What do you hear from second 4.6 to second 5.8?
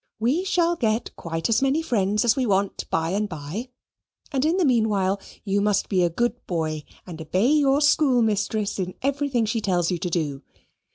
meanwhile you